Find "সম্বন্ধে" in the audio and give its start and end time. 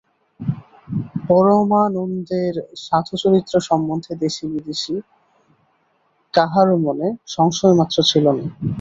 3.69-4.13